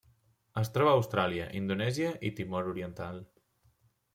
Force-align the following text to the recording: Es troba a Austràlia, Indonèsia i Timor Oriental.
Es 0.61 0.71
troba 0.77 0.93
a 0.93 0.95
Austràlia, 1.01 1.45
Indonèsia 1.61 2.15
i 2.31 2.33
Timor 2.41 2.73
Oriental. 2.73 3.21